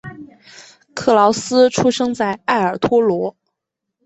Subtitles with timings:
[0.95, 3.35] 克劳斯出生在埃尔托罗。